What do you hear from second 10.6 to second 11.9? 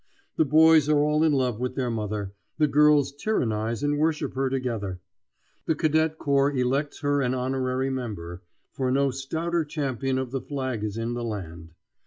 is in the land.